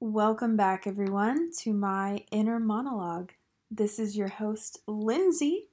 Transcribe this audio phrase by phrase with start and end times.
[0.00, 3.32] Welcome back, everyone, to my inner monologue.
[3.68, 5.70] This is your host, Lindsey.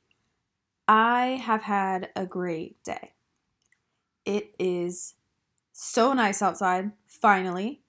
[0.87, 3.13] I have had a great day.
[4.25, 5.13] It is
[5.73, 7.83] so nice outside, finally.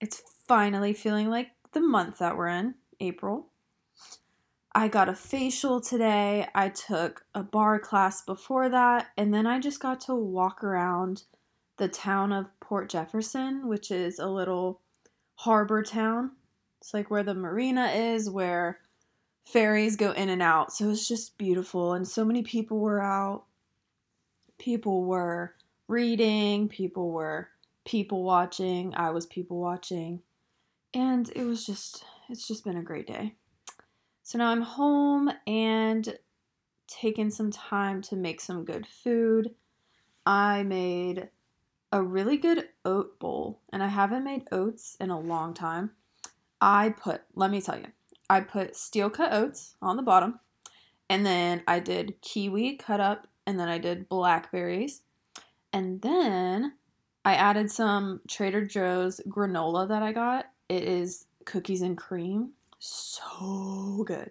[0.00, 3.46] It's finally feeling like the month that we're in, April.
[4.74, 6.48] I got a facial today.
[6.56, 11.22] I took a barre class before that, and then I just got to walk around
[11.76, 14.81] the town of Port Jefferson, which is a little
[15.42, 16.30] harbor town.
[16.80, 18.78] It's like where the marina is, where
[19.42, 20.72] ferries go in and out.
[20.72, 21.94] So it's just beautiful.
[21.94, 23.46] And so many people were out.
[24.58, 25.56] People were
[25.88, 27.48] reading, people were
[27.84, 28.94] people watching.
[28.94, 30.22] I was people watching.
[30.94, 33.34] And it was just, it's just been a great day.
[34.22, 36.16] So now I'm home and
[36.86, 39.56] taking some time to make some good food.
[40.24, 41.30] I made
[41.92, 45.90] a really good oat bowl, and I haven't made oats in a long time.
[46.60, 47.86] I put, let me tell you,
[48.30, 50.40] I put steel cut oats on the bottom,
[51.10, 55.02] and then I did kiwi cut up, and then I did blackberries,
[55.72, 56.72] and then
[57.24, 60.46] I added some Trader Joe's granola that I got.
[60.68, 62.50] It is cookies and cream.
[62.78, 64.30] So good.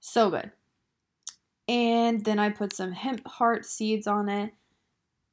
[0.00, 0.50] So good.
[1.68, 4.52] And then I put some hemp heart seeds on it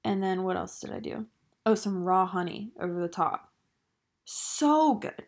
[0.06, 1.26] and then what else did I do?
[1.66, 3.52] Oh, some raw honey over the top.
[4.24, 5.26] So good.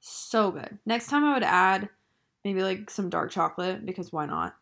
[0.00, 0.78] So good.
[0.86, 1.90] Next time I would add
[2.42, 4.56] maybe like some dark chocolate because why not?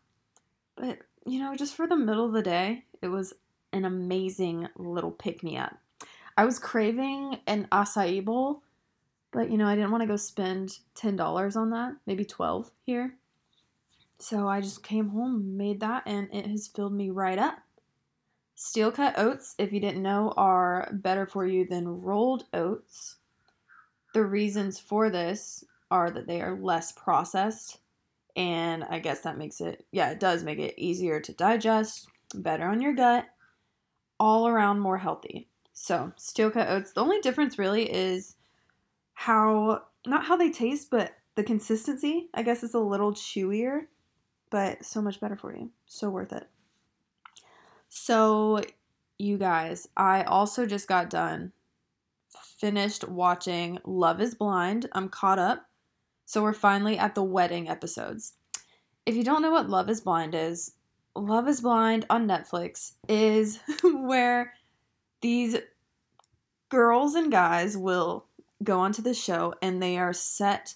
[0.75, 3.33] But, you know, just for the middle of the day, it was
[3.71, 5.77] an amazing little pick me up.
[6.37, 8.63] I was craving an acai bowl,
[9.31, 13.15] but you know, I didn't want to go spend $10 on that, maybe 12 here.
[14.17, 17.59] So I just came home, made that, and it has filled me right up.
[18.61, 23.15] Steel cut oats, if you didn't know, are better for you than rolled oats.
[24.13, 27.79] The reasons for this are that they are less processed,
[28.35, 32.65] and I guess that makes it, yeah, it does make it easier to digest, better
[32.65, 33.27] on your gut,
[34.19, 35.47] all around more healthy.
[35.71, 38.35] So, steel cut oats, the only difference really is
[39.13, 42.27] how, not how they taste, but the consistency.
[42.33, 43.83] I guess it's a little chewier,
[44.49, 45.71] but so much better for you.
[45.85, 46.49] So worth it.
[47.89, 48.61] So,
[49.17, 51.51] you guys, I also just got done,
[52.59, 54.87] finished watching Love is Blind.
[54.93, 55.65] I'm caught up.
[56.25, 58.33] So, we're finally at the wedding episodes.
[59.05, 60.73] If you don't know what Love is Blind is,
[61.15, 64.53] Love is Blind on Netflix is where
[65.21, 65.57] these
[66.69, 68.25] girls and guys will
[68.63, 70.75] go onto the show and they are set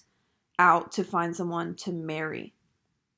[0.58, 2.54] out to find someone to marry.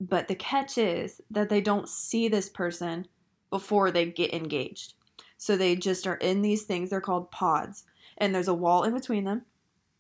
[0.01, 3.09] But the catch is that they don't see this person
[3.57, 4.93] before they get engaged.
[5.39, 7.85] So they just are in these things, they're called pods,
[8.19, 9.47] and there's a wall in between them,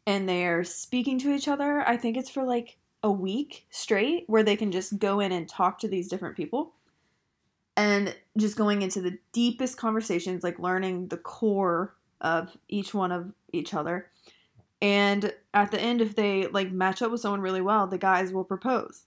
[0.06, 1.80] and they're speaking to each other.
[1.88, 5.48] I think it's for like a week straight where they can just go in and
[5.48, 6.74] talk to these different people
[7.78, 13.32] and just going into the deepest conversations, like learning the core of each one of
[13.54, 14.10] each other.
[14.82, 18.32] And at the end, if they like match up with someone really well, the guys
[18.32, 19.04] will propose.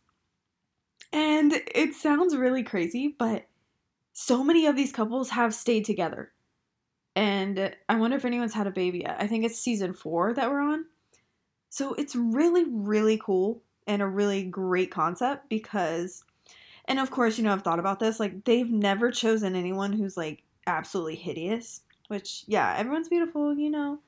[1.14, 3.49] And it sounds really crazy, but
[4.14, 6.32] so many of these couples have stayed together.
[7.16, 9.18] And I wonder if anyone's had a baby yet.
[9.20, 10.86] I think it's season four that we're on.
[11.70, 16.24] So it's really, really cool and a really great concept because,
[16.86, 18.20] and of course, you know, I've thought about this.
[18.20, 24.00] Like, they've never chosen anyone who's like absolutely hideous, which, yeah, everyone's beautiful, you know,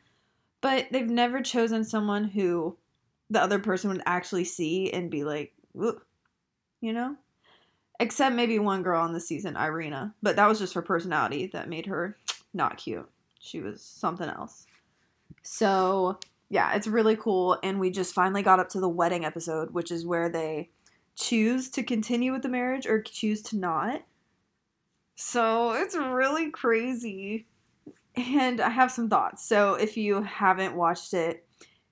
[0.61, 2.77] but they've never chosen someone who
[3.29, 7.15] the other person would actually see and be like, you know?
[8.01, 10.15] Except maybe one girl on the season, Irina.
[10.23, 12.17] But that was just her personality that made her
[12.51, 13.07] not cute.
[13.39, 14.65] She was something else.
[15.43, 16.17] So,
[16.49, 17.59] yeah, it's really cool.
[17.61, 20.71] And we just finally got up to the wedding episode, which is where they
[21.15, 24.01] choose to continue with the marriage or choose to not.
[25.15, 27.45] So, it's really crazy.
[28.15, 29.47] And I have some thoughts.
[29.47, 31.45] So, if you haven't watched it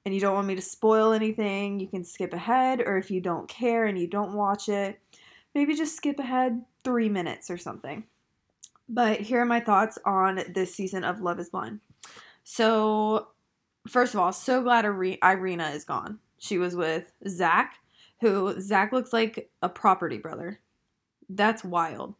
[0.05, 2.81] and you don't want me to spoil anything, you can skip ahead.
[2.81, 5.00] Or if you don't care and you don't watch it,
[5.59, 8.06] maybe just skip ahead three minutes or something.
[8.88, 11.81] But here are my thoughts on this season of Love is Blind.
[12.45, 13.27] So,
[13.85, 16.19] first of all, so glad Irina is gone.
[16.38, 17.75] She was with Zack,
[18.21, 20.61] who Zack looks like a property brother.
[21.27, 22.15] That's wild.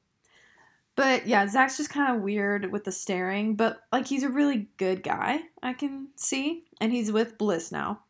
[0.97, 4.68] But yeah, Zack's just kind of weird with the staring, but like he's a really
[4.75, 6.65] good guy, I can see.
[6.81, 8.01] And he's with Bliss now.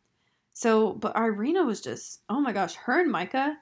[0.54, 3.56] So, but Irina was just, oh my gosh, her and Micah,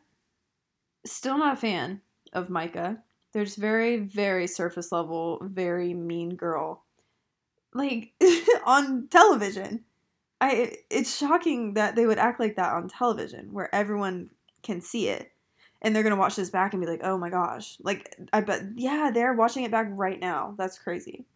[1.13, 2.01] still not a fan
[2.33, 3.03] of Micah.
[3.33, 6.85] There's very, very surface level, very mean girl.
[7.75, 8.13] Like
[8.67, 9.85] on television.
[10.41, 14.31] I it's shocking that they would act like that on television where everyone
[14.63, 15.33] can see it
[15.83, 18.63] and they're to watch this back and be like, "Oh my gosh." Like I bet
[18.77, 20.55] yeah, they're watching it back right now.
[20.59, 21.27] That's crazy.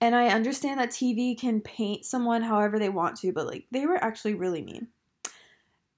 [0.00, 3.86] And I understand that TV can paint someone however they want to, but like they
[3.86, 4.88] were actually really mean.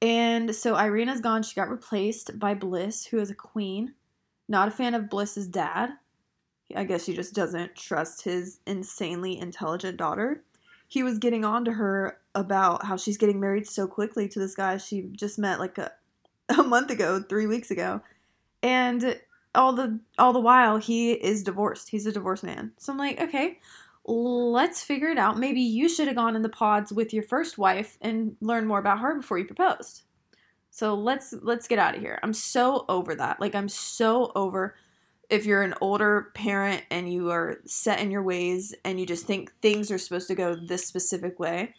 [0.02, 1.44] And so Irina's gone.
[1.44, 3.94] She got replaced by Bliss, who is a queen.
[4.48, 5.90] Not a fan of Bliss's dad.
[6.74, 10.42] I guess he just doesn't trust his insanely intelligent daughter.
[10.88, 14.56] He was getting on to her about how she's getting married so quickly to this
[14.56, 15.92] guy she just met like a,
[16.58, 18.00] a month ago, three weeks ago.
[18.60, 19.20] And
[19.54, 21.90] all the all the while he is divorced.
[21.90, 22.72] He's a divorced man.
[22.78, 23.60] So I'm like, okay,
[24.04, 25.38] let's figure it out.
[25.38, 28.78] Maybe you should have gone in the pods with your first wife and learned more
[28.78, 30.02] about her before you proposed.
[30.70, 32.18] So let's let's get out of here.
[32.22, 33.40] I'm so over that.
[33.40, 34.74] Like I'm so over
[35.28, 39.26] if you're an older parent and you are set in your ways and you just
[39.26, 41.74] think things are supposed to go this specific way.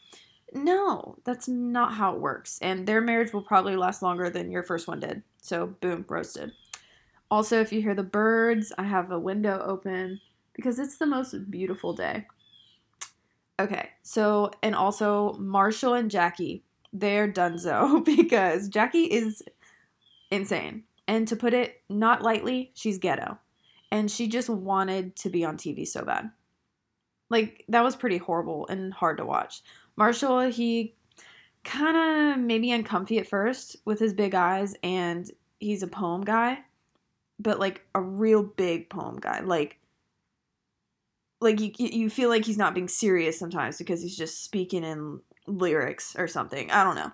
[0.53, 2.59] No, that's not how it works.
[2.61, 5.23] And their marriage will probably last longer than your first one did.
[5.41, 6.51] So boom, roasted.
[7.31, 10.21] Also, if you hear the birds, I have a window open
[10.53, 12.27] because it's the most beautiful day.
[13.59, 19.43] Okay, so, and also Marshall and Jackie, they're donezo because Jackie is
[20.31, 20.83] insane.
[21.07, 23.37] And to put it not lightly, she's ghetto.
[23.91, 26.31] And she just wanted to be on TV so bad.
[27.29, 29.61] Like, that was pretty horrible and hard to watch.
[29.95, 30.95] Marshall, he
[31.63, 35.29] kind of maybe uncomfy at first with his big eyes, and
[35.59, 36.59] he's a poem guy,
[37.39, 39.41] but like a real big poem guy.
[39.41, 39.79] Like,
[41.43, 45.19] like you you feel like he's not being serious sometimes because he's just speaking in
[45.47, 46.71] lyrics or something.
[46.71, 47.11] I don't know.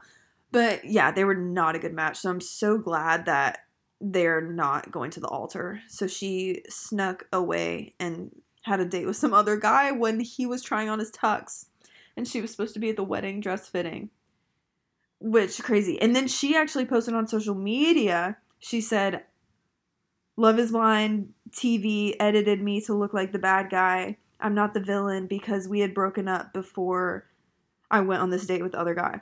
[0.51, 2.17] But yeah, they were not a good match.
[2.17, 3.59] So I'm so glad that
[4.01, 5.81] they're not going to the altar.
[5.87, 8.31] So she snuck away and
[8.63, 11.65] had a date with some other guy when he was trying on his tux.
[12.15, 14.09] And she was supposed to be at the wedding dress fitting.
[15.19, 16.01] Which crazy.
[16.01, 18.37] And then she actually posted on social media.
[18.59, 19.23] She said,
[20.39, 24.15] Love is Blind TV edited me to look like the bad guy.
[24.39, 27.25] I'm not the villain because we had broken up before
[27.91, 29.19] I went on this date with the other guy.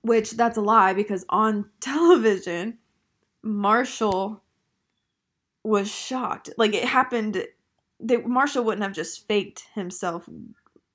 [0.00, 2.78] Which that's a lie because on television,
[3.44, 4.42] Marshall
[5.62, 6.50] was shocked.
[6.58, 7.46] Like it happened
[8.00, 10.28] they, Marshall wouldn't have just faked himself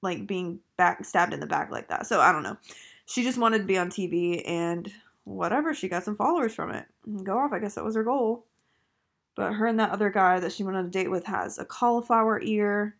[0.02, 2.06] like being back stabbed in the back like that.
[2.06, 2.58] So I don't know.
[3.06, 4.92] She just wanted to be on TV and
[5.24, 6.86] whatever, she got some followers from it.
[7.24, 8.44] Go off, I guess that was her goal.
[9.38, 11.64] But her and that other guy that she went on a date with has a
[11.64, 12.98] cauliflower ear,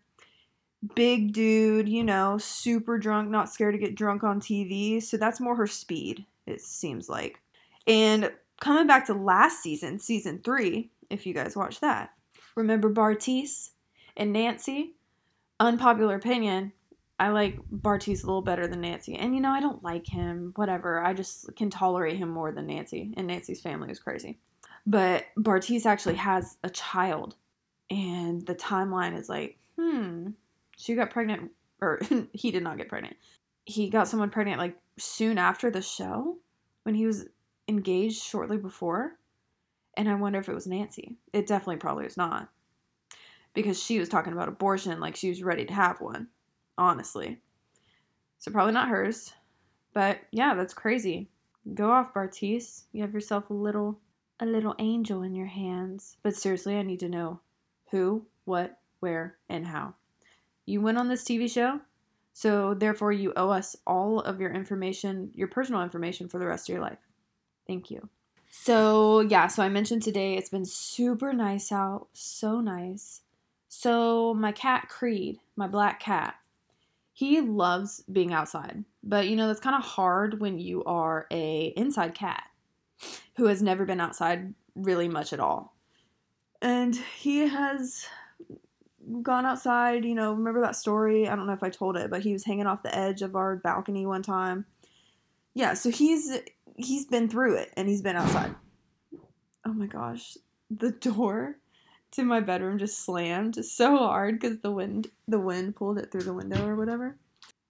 [0.94, 5.02] big dude, you know, super drunk, not scared to get drunk on TV.
[5.02, 7.42] So that's more her speed, it seems like.
[7.88, 8.32] And
[8.62, 12.12] coming back to last season, season three, if you guys watch that,
[12.56, 13.72] remember Bartise
[14.16, 14.94] and Nancy?
[15.60, 16.72] Unpopular opinion.
[17.20, 19.16] I like Bartise a little better than Nancy.
[19.16, 21.04] And you know, I don't like him, whatever.
[21.04, 23.12] I just can tolerate him more than Nancy.
[23.18, 24.38] And Nancy's family is crazy.
[24.88, 27.36] But Bartise actually has a child.
[27.90, 30.30] And the timeline is like, hmm,
[30.78, 31.52] she got pregnant,
[31.82, 32.00] or
[32.34, 33.18] he did not get pregnant.
[33.66, 36.38] He got someone pregnant like soon after the show
[36.84, 37.26] when he was
[37.68, 39.20] engaged shortly before.
[39.98, 41.18] And I wonder if it was Nancy.
[41.34, 42.50] It definitely probably was not.
[43.54, 46.28] Because she was talking about abortion like she was ready to have one,
[46.78, 47.42] honestly.
[48.40, 49.34] So probably not hers.
[49.94, 51.30] But yeah, that's crazy.
[51.74, 52.84] Go off, Bartise.
[52.94, 54.00] You have yourself a little
[54.40, 56.18] a little angel in your hands.
[56.24, 57.40] But seriously, I need to know
[57.92, 59.96] who, what, where, and how.
[60.66, 61.80] You went on this TV show,
[62.34, 66.70] so therefore you owe us all of your information, your personal information for the rest
[66.70, 67.00] of your life.
[67.66, 68.10] Thank you.
[68.50, 73.22] So, yeah, so I mentioned today it's been super nice out, so nice.
[73.68, 76.36] So, my cat Creed, my black cat,
[77.14, 78.84] he loves being outside.
[79.04, 82.44] But you know, that's kind of hard when you are a inside cat
[83.36, 85.76] who has never been outside really much at all.
[86.62, 88.06] And he has
[89.22, 91.28] gone outside, you know, remember that story?
[91.28, 93.36] I don't know if I told it, but he was hanging off the edge of
[93.36, 94.66] our balcony one time.
[95.54, 96.38] Yeah, so he's
[96.76, 98.54] he's been through it and he's been outside.
[99.66, 100.38] Oh my gosh,
[100.70, 101.58] the door
[102.12, 106.24] to my bedroom just slammed so hard cuz the wind the wind pulled it through
[106.24, 107.18] the window or whatever.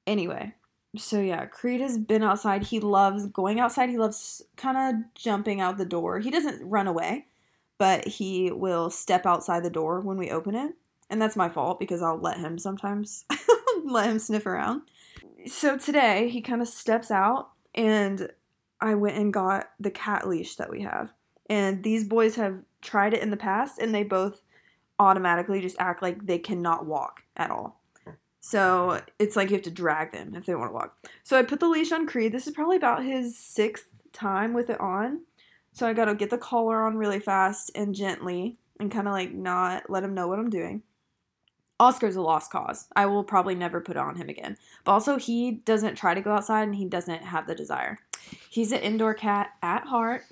[0.06, 0.54] Anyway,
[0.98, 2.64] so yeah, Creed has been outside.
[2.64, 3.90] He loves going outside.
[3.90, 6.20] He loves kind of jumping out the door.
[6.20, 7.28] He doesn't run away,
[7.78, 10.74] but he will step outside the door when we open it.
[11.10, 13.26] And that's my fault because I'll let him sometimes
[13.86, 14.82] let him sniff around.
[15.46, 18.30] So today he kind of steps out and
[18.82, 21.14] I went and got the cat leash that we have.
[21.50, 24.42] And these boys have tried it in the past and they both
[25.00, 27.77] automatically just act like they cannot walk at all.
[28.40, 30.98] So it's like you have to drag them if they want to walk.
[31.24, 32.32] So I put the leash on Creed.
[32.32, 35.22] This is probably about his sixth time with it on.
[35.74, 39.14] So I got to get the collar on really fast and gently and kind of
[39.14, 40.84] like not let him know what I'm doing.
[41.80, 42.88] Oscar's a lost cause.
[42.96, 44.58] I will probably never put on him again.
[44.84, 48.00] But also, he doesn't try to go outside and he doesn't have the desire.
[48.50, 50.24] He's an indoor cat at heart.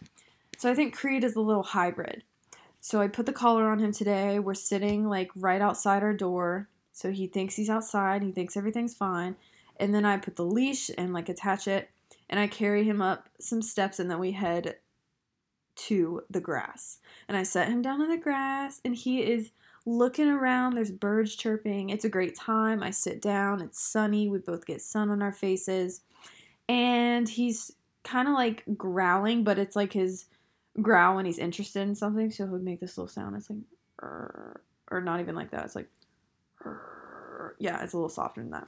[0.58, 2.24] So I think Creed is a little hybrid.
[2.82, 4.40] So I put the collar on him today.
[4.40, 6.70] We're sitting like right outside our door.
[6.96, 8.24] So he thinks he's outside.
[8.24, 9.36] He thinks everything's fine.
[9.78, 11.90] And then I put the leash and like attach it.
[12.30, 14.78] And I carry him up some steps and then we head
[15.76, 17.00] to the grass.
[17.28, 19.52] And I set him down on the grass and he is
[19.86, 20.74] looking around.
[20.76, 21.90] There's birds chirping.
[21.90, 22.82] It's a great time.
[22.82, 23.62] I sit down.
[23.62, 24.30] It's sunny.
[24.30, 26.00] We both get sun on our faces.
[26.70, 27.74] And he's
[28.06, 30.28] kind of like growling, but it's like his
[30.82, 32.32] growl when he's interested in something.
[32.32, 33.36] So he'll make this little sound.
[33.36, 33.60] It's like,
[34.02, 34.62] or
[35.02, 35.66] not even like that.
[35.66, 35.90] It's like,
[37.60, 38.68] yeah, it's a little softer than that.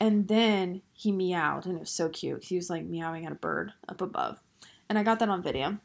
[0.00, 2.44] And then he meowed, and it was so cute.
[2.44, 4.40] He was like meowing at a bird up above.
[4.88, 5.78] And I got that on video.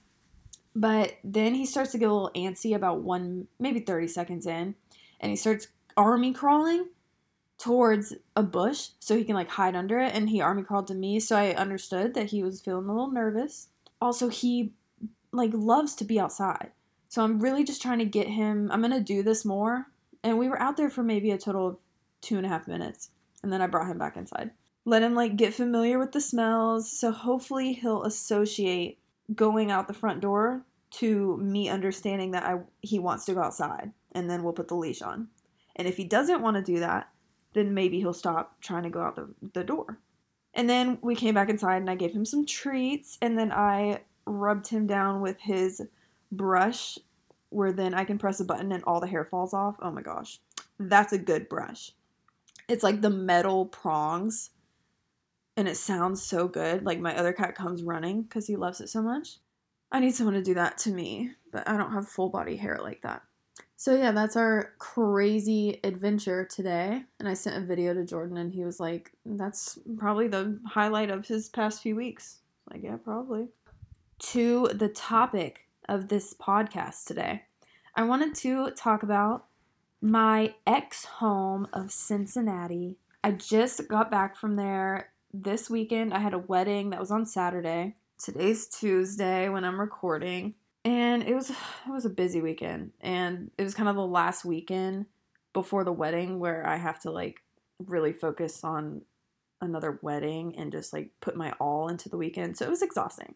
[0.75, 4.75] But then he starts to get a little antsy about one, maybe 30 seconds in,
[5.19, 5.67] and he starts
[5.97, 6.87] army crawling
[7.57, 10.13] towards a bush so he can like hide under it.
[10.13, 13.11] And he army crawled to me, so I understood that he was feeling a little
[13.11, 13.69] nervous.
[14.01, 14.73] Also, he
[15.31, 16.71] like loves to be outside.
[17.09, 18.69] So I'm really just trying to get him.
[18.71, 19.87] I'm gonna do this more.
[20.23, 21.77] And we were out there for maybe a total of
[22.21, 23.11] two and a half minutes.
[23.43, 24.51] And then I brought him back inside.
[24.85, 26.91] Let him like get familiar with the smells.
[26.91, 28.99] So hopefully he'll associate
[29.35, 33.91] going out the front door to me understanding that I he wants to go outside
[34.13, 35.27] and then we'll put the leash on.
[35.75, 37.09] And if he doesn't want to do that,
[37.53, 39.99] then maybe he'll stop trying to go out the, the door.
[40.53, 44.01] And then we came back inside and I gave him some treats and then I
[44.25, 45.81] rubbed him down with his
[46.31, 46.97] brush
[47.49, 49.75] where then I can press a button and all the hair falls off.
[49.81, 50.39] Oh my gosh.
[50.79, 51.91] That's a good brush.
[52.69, 54.51] It's like the metal prongs
[55.57, 56.85] and it sounds so good.
[56.85, 59.39] Like my other cat comes running because he loves it so much.
[59.91, 62.79] I need someone to do that to me, but I don't have full body hair
[62.81, 63.23] like that.
[63.75, 67.03] So yeah, that's our crazy adventure today.
[67.19, 71.09] And I sent a video to Jordan and he was like, that's probably the highlight
[71.09, 72.39] of his past few weeks.
[72.71, 73.47] Like, yeah, probably.
[74.19, 77.43] To the topic of this podcast today.
[77.95, 79.45] I wanted to talk about
[80.01, 82.97] my ex home of Cincinnati.
[83.23, 86.13] I just got back from there this weekend.
[86.13, 87.95] I had a wedding that was on Saturday.
[88.17, 91.55] Today's Tuesday when I'm recording, and it was it
[91.89, 95.05] was a busy weekend, and it was kind of the last weekend
[95.53, 97.41] before the wedding where I have to like
[97.85, 99.01] really focus on
[99.61, 102.57] another wedding and just like put my all into the weekend.
[102.57, 103.35] So it was exhausting.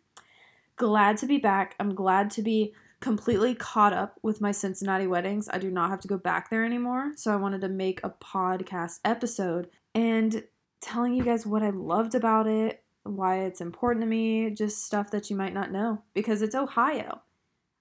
[0.75, 1.75] Glad to be back.
[1.79, 5.49] I'm glad to be completely caught up with my Cincinnati weddings.
[5.51, 7.11] I do not have to go back there anymore.
[7.17, 10.41] So I wanted to make a podcast episode and
[10.79, 15.11] telling you guys what I loved about it, why it's important to me, just stuff
[15.11, 17.21] that you might not know because it's Ohio.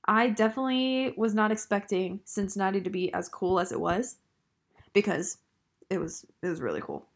[0.09, 4.17] I definitely was not expecting Cincinnati to be as cool as it was
[4.93, 5.39] because
[5.89, 7.07] it was it was really cool.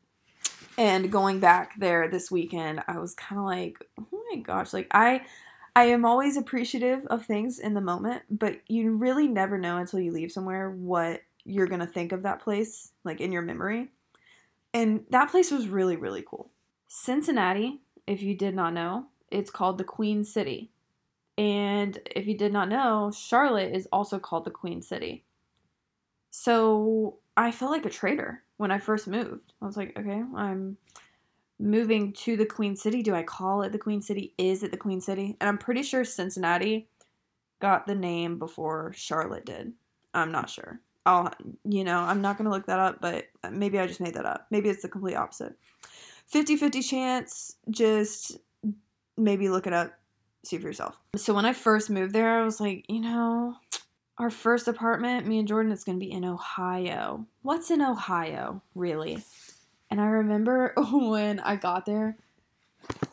[0.78, 4.86] And going back there this weekend, I was kind of like, "Oh my gosh, like
[4.92, 5.22] I
[5.76, 10.00] I am always appreciative of things in the moment, but you really never know until
[10.00, 13.90] you leave somewhere what you're going to think of that place like in your memory.
[14.72, 16.50] And that place was really really cool.
[16.88, 20.70] Cincinnati if you did not know, it's called the Queen City.
[21.36, 25.24] And if you did not know, Charlotte is also called the Queen City.
[26.30, 29.52] So I felt like a traitor when I first moved.
[29.60, 30.78] I was like, okay, I'm
[31.58, 33.02] moving to the Queen City.
[33.02, 34.34] Do I call it the Queen City?
[34.38, 35.36] Is it the Queen City?
[35.40, 36.88] And I'm pretty sure Cincinnati
[37.60, 39.72] got the name before Charlotte did.
[40.12, 40.80] I'm not sure.
[41.04, 41.32] I'll,
[41.64, 44.26] you know, I'm not going to look that up, but maybe I just made that
[44.26, 44.46] up.
[44.50, 45.56] Maybe it's the complete opposite.
[46.26, 48.38] 50 50 chance, just
[49.16, 49.92] maybe look it up,
[50.44, 50.98] see for yourself.
[51.14, 53.54] So when I first moved there, I was like, you know,
[54.18, 57.26] our first apartment, me and Jordan, is going to be in Ohio.
[57.42, 59.22] What's in Ohio, really?
[59.90, 62.16] And I remember when I got there,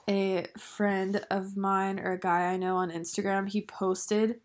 [0.10, 4.40] a friend of mine or a guy I know on Instagram, he posted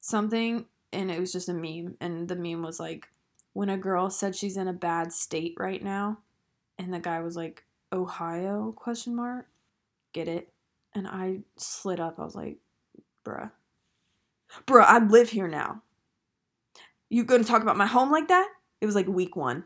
[0.00, 1.96] something and it was just a meme.
[2.00, 3.08] And the meme was like,
[3.52, 6.18] when a girl said she's in a bad state right now,
[6.78, 9.46] and the guy was like, Ohio question mark.
[10.12, 10.52] Get it?
[10.94, 12.18] And I slid up.
[12.18, 12.58] I was like,
[13.24, 13.50] bruh.
[14.66, 15.82] Bruh, I live here now.
[17.08, 18.48] You gonna talk about my home like that?
[18.80, 19.64] It was like week one.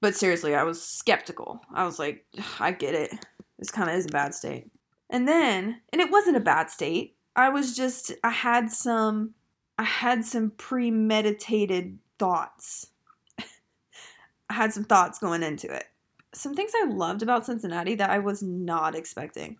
[0.00, 1.60] But seriously, I was skeptical.
[1.74, 2.24] I was like,
[2.60, 3.12] I get it.
[3.58, 4.70] This kind of is a bad state.
[5.10, 7.16] And then, and it wasn't a bad state.
[7.34, 9.34] I was just, I had some,
[9.78, 12.88] I had some premeditated thoughts.
[13.38, 15.86] I had some thoughts going into it.
[16.34, 19.58] some things I loved about Cincinnati that I was not expecting.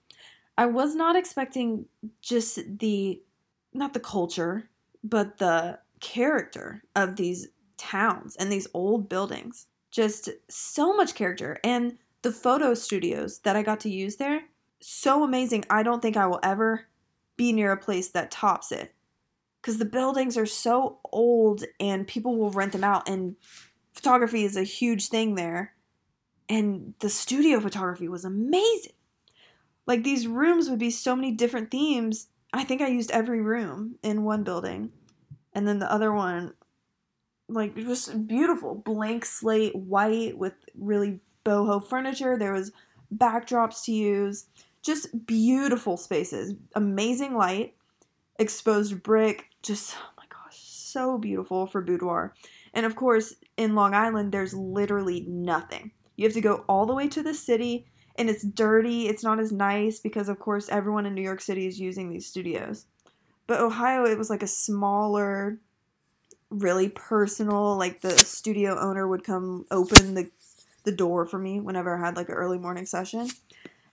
[0.57, 1.87] I was not expecting
[2.21, 3.23] just the
[3.73, 4.69] not the culture,
[5.05, 9.67] but the character of these towns and these old buildings.
[9.99, 14.43] Just so much character and the photo studios that I got to use there,
[14.79, 15.65] so amazing.
[15.71, 16.87] I don't think I will ever
[17.37, 18.95] be near a place that tops it.
[19.61, 23.35] Cuz the buildings are so old and people will rent them out and
[23.93, 25.75] photography is a huge thing there.
[26.49, 28.93] And the studio photography was amazing.
[29.85, 32.29] Like these rooms would be so many different themes.
[32.53, 34.93] I think I used every room in one building.
[35.55, 36.55] And then the other one
[37.49, 42.37] like just beautiful blank slate white with really boho furniture.
[42.37, 42.73] There was
[43.15, 44.47] backdrops to use.
[44.83, 46.55] Just beautiful spaces.
[46.75, 47.75] Amazing light,
[48.39, 52.35] exposed brick, just oh my gosh, so beautiful for boudoir.
[52.75, 55.91] And of course, in Long Island, there's literally nothing.
[56.17, 57.87] You have to go all the way to the city,
[58.17, 59.09] and it's dirty.
[59.09, 62.27] It's not as nice because, of course, everyone in New York City is using these
[62.27, 62.87] studios.
[63.47, 65.59] But Ohio, it was like a smaller,
[66.51, 67.77] really personal.
[67.77, 70.31] Like the studio owner would come open the
[70.85, 73.29] the door for me whenever I had like an early morning session.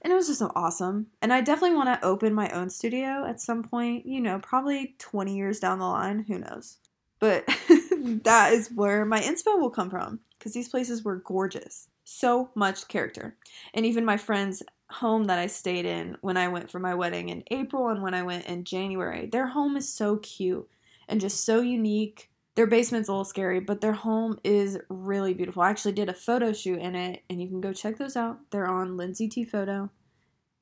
[0.01, 1.07] And it was just so awesome.
[1.21, 4.95] And I definitely want to open my own studio at some point, you know, probably
[5.00, 6.77] 20 years down the line, who knows.
[7.19, 7.45] But
[8.24, 11.88] that is where my inspo will come from because these places were gorgeous.
[12.03, 13.35] So much character.
[13.74, 17.29] And even my friend's home that I stayed in when I went for my wedding
[17.29, 20.69] in April and when I went in January, their home is so cute
[21.07, 22.29] and just so unique.
[22.55, 25.62] Their basement's a little scary, but their home is really beautiful.
[25.62, 28.39] I actually did a photo shoot in it, and you can go check those out.
[28.50, 29.89] They're on Lindsey T Photo.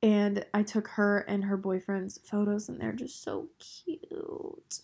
[0.02, 4.80] And I took her and her boyfriend's photos, and they're just so cute.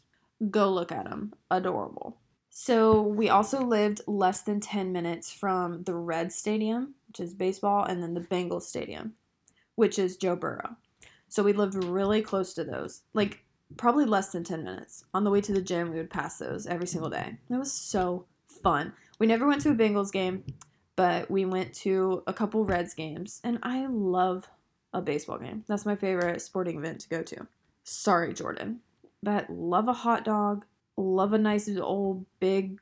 [0.50, 1.34] Go look at them.
[1.51, 2.18] Adorable.
[2.50, 7.84] So we also lived less than 10 minutes from the Red Stadium, which is baseball,
[7.84, 9.13] and then the Bengals Stadium,
[9.75, 10.78] which is Joe Burrow.
[11.28, 13.01] So we lived really close to those.
[13.13, 13.44] Like
[13.78, 15.06] probably less than 10 minutes.
[15.13, 17.38] On the way to the gym, we would pass those every single day.
[17.50, 18.93] It was so fun.
[19.20, 20.43] We never went to a Bengals game,
[20.96, 24.50] but we went to a couple Reds games, and I love
[24.93, 25.63] a baseball game.
[25.67, 27.48] That's my favorite sporting event to go to.
[27.84, 28.82] Sorry, Jordan
[29.22, 30.65] but love a hot dog,
[30.98, 32.80] love a nice old big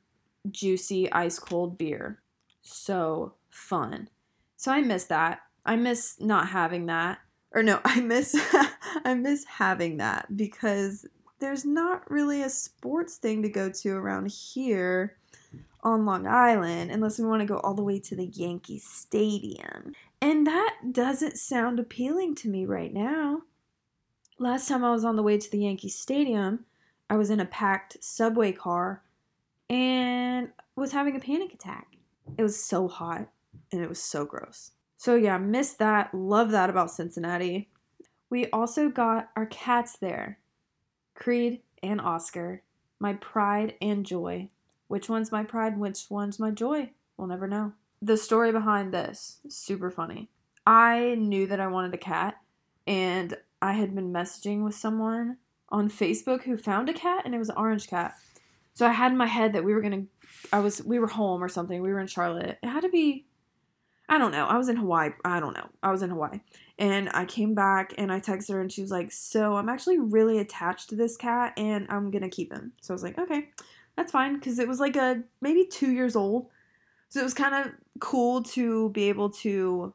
[0.50, 2.22] juicy ice cold beer.
[2.62, 4.10] So fun.
[4.56, 5.40] So I miss that.
[5.66, 7.20] I miss not having that.
[7.58, 8.36] Or no, I miss
[9.04, 11.08] I miss having that because
[11.40, 15.18] there's not really a sports thing to go to around here
[15.82, 19.94] on Long Island unless we want to go all the way to the Yankee Stadium.
[20.22, 23.42] And that doesn't sound appealing to me right now.
[24.38, 26.66] Last time I was on the way to the Yankee Stadium,
[27.10, 29.02] I was in a packed subway car
[29.68, 31.88] and was having a panic attack.
[32.38, 33.30] It was so hot
[33.72, 34.72] and it was so gross.
[34.98, 36.14] So, yeah, miss that.
[36.14, 37.70] Love that about Cincinnati.
[38.30, 40.40] We also got our cats there
[41.16, 42.64] Creed and Oscar,
[43.00, 44.50] my pride and joy.
[44.88, 45.78] Which one's my pride?
[45.78, 46.92] Which one's my joy?
[47.18, 47.74] We'll never know.
[48.02, 50.30] The story behind this, super funny.
[50.66, 52.36] I knew that I wanted a cat,
[52.86, 55.38] and I had been messaging with someone
[55.70, 58.16] on Facebook who found a cat and it was an orange cat.
[58.74, 60.04] So I had in my head that we were gonna
[60.54, 61.82] I was we were home or something.
[61.82, 62.58] We were in Charlotte.
[62.62, 63.26] It had to be
[64.10, 64.46] I don't know.
[64.46, 65.10] I was in Hawaii.
[65.26, 65.70] I don't know.
[65.84, 66.40] I was in Hawaii.
[66.80, 70.00] And I came back and I texted her and she was like, So I'm actually
[70.00, 72.72] really attached to this cat and I'm gonna keep him.
[72.82, 73.50] So I was like, Okay,
[73.96, 74.36] that's fine.
[74.36, 76.48] Because it was like a maybe two years old.
[77.10, 79.94] So it was kind of cool to be able to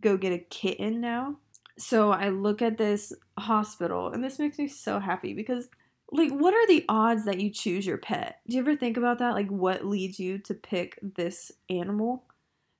[0.00, 1.36] go get a kitten now
[1.80, 5.68] so I look at this hospital and this makes me so happy because
[6.12, 8.40] like what are the odds that you choose your pet?
[8.46, 9.32] Do you ever think about that?
[9.32, 12.24] Like what leads you to pick this animal?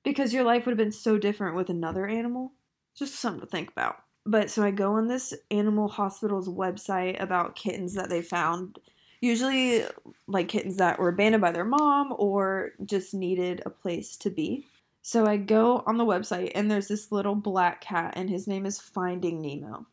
[0.03, 2.53] Because your life would have been so different with another animal.
[2.95, 3.97] Just something to think about.
[4.25, 8.79] But so I go on this animal hospital's website about kittens that they found.
[9.19, 9.83] Usually
[10.27, 14.65] like kittens that were abandoned by their mom or just needed a place to be.
[15.03, 18.65] So I go on the website and there's this little black cat and his name
[18.65, 19.87] is Finding Nemo.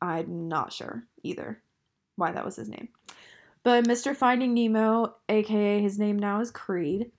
[0.00, 1.60] I'm not sure either
[2.16, 2.88] why that was his name.
[3.64, 4.14] But Mr.
[4.14, 7.10] Finding Nemo, aka his name now is Creed,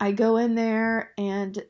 [0.00, 1.62] I go in there and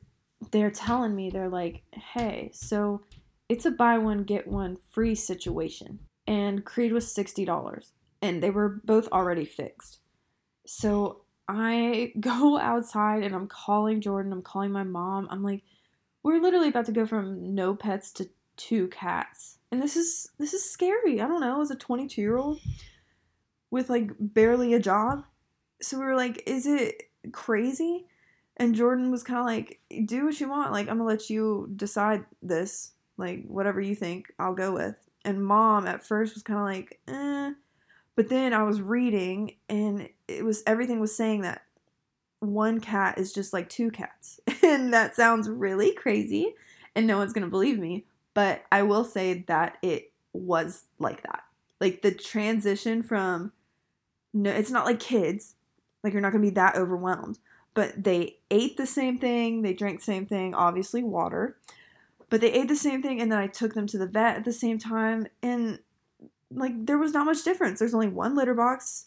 [0.53, 3.03] they're telling me, they're like, hey, so
[3.49, 5.99] it's a buy one, get one free situation.
[6.27, 7.91] And Creed was $60.
[8.23, 9.99] And they were both already fixed.
[10.67, 15.27] So I go outside and I'm calling Jordan, I'm calling my mom.
[15.31, 15.63] I'm like,
[16.23, 19.59] we're literally about to go from no pets to two cats.
[19.73, 21.21] And this is this is scary.
[21.21, 22.61] I don't know, as a 22 year old
[23.71, 25.25] with like barely a job.
[25.81, 28.07] So we were like, is it crazy?
[28.61, 30.71] And Jordan was kind of like, do what you want.
[30.71, 32.93] Like, I'm going to let you decide this.
[33.17, 34.97] Like, whatever you think, I'll go with.
[35.25, 37.53] And mom at first was kind of like, eh.
[38.17, 41.63] But then I was reading and it was everything was saying that
[42.41, 44.41] one cat is just like two cats.
[44.63, 46.55] and that sounds really crazy
[46.95, 48.05] and no one's going to believe me.
[48.35, 51.45] But I will say that it was like that.
[51.81, 53.53] Like the transition from
[54.35, 55.55] no, it's not like kids.
[56.05, 57.39] Like you're not going to be that overwhelmed.
[57.81, 61.57] But they ate the same thing, they drank the same thing, obviously water.
[62.29, 64.45] But they ate the same thing and then I took them to the vet at
[64.45, 65.79] the same time and
[66.51, 67.79] like there was not much difference.
[67.79, 69.07] There's only one litter box.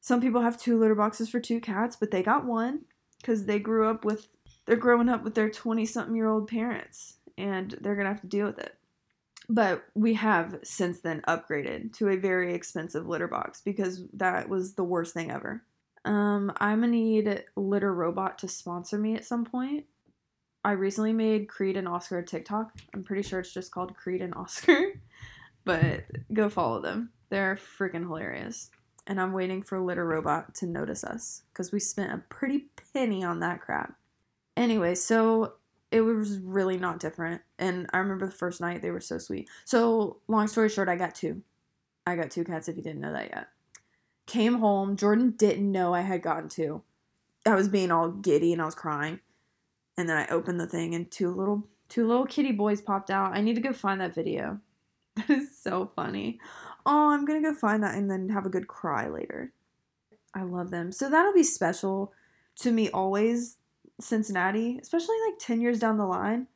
[0.00, 2.86] Some people have two litter boxes for two cats, but they got one
[3.24, 4.28] cuz they grew up with
[4.64, 8.22] they're growing up with their 20 something year old parents and they're going to have
[8.22, 8.74] to deal with it.
[9.50, 14.76] But we have since then upgraded to a very expensive litter box because that was
[14.76, 15.62] the worst thing ever.
[16.04, 19.86] Um, I'm gonna need Litter Robot to sponsor me at some point.
[20.64, 22.72] I recently made Creed and Oscar a TikTok.
[22.94, 25.00] I'm pretty sure it's just called Creed and Oscar,
[25.64, 27.10] but go follow them.
[27.30, 28.70] They're freaking hilarious.
[29.06, 33.24] And I'm waiting for Litter Robot to notice us because we spent a pretty penny
[33.24, 33.94] on that crap.
[34.56, 35.54] Anyway, so
[35.90, 37.42] it was really not different.
[37.58, 39.48] And I remember the first night they were so sweet.
[39.64, 41.42] So, long story short, I got two.
[42.06, 43.48] I got two cats if you didn't know that yet.
[44.26, 44.96] Came home.
[44.96, 46.82] Jordan didn't know I had gotten two.
[47.44, 49.20] I was being all giddy and I was crying.
[49.96, 53.34] And then I opened the thing and two little two little kitty boys popped out.
[53.34, 54.60] I need to go find that video.
[55.14, 56.40] That is so funny.
[56.86, 59.52] Oh, I'm gonna go find that and then have a good cry later.
[60.32, 60.90] I love them.
[60.90, 62.14] So that'll be special
[62.60, 63.58] to me always
[64.00, 66.46] Cincinnati, especially like 10 years down the line,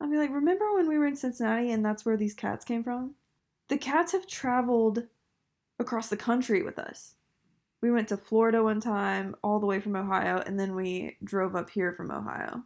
[0.00, 2.84] I'll be like, remember when we were in Cincinnati and that's where these cats came
[2.84, 3.14] from?
[3.68, 5.04] The cats have traveled
[5.78, 7.14] across the country with us.
[7.80, 11.54] We went to Florida one time, all the way from Ohio, and then we drove
[11.54, 12.64] up here from Ohio.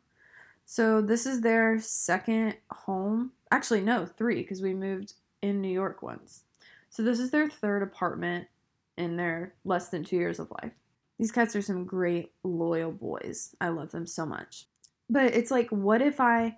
[0.64, 3.32] So this is their second home.
[3.50, 6.44] Actually, no, three, because we moved in New York once.
[6.88, 8.48] So this is their third apartment
[8.96, 10.72] in their less than two years of life.
[11.18, 13.54] These cats are some great, loyal boys.
[13.60, 14.66] I love them so much.
[15.10, 16.56] But it's like, what if I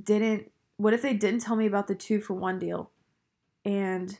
[0.00, 2.90] didn't, what if they didn't tell me about the two for one deal?
[3.64, 4.16] And